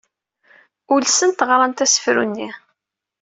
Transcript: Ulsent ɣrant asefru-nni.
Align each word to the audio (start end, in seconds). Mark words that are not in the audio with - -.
Ulsent 0.95 1.45
ɣrant 1.49 1.83
asefru-nni. 1.85 2.49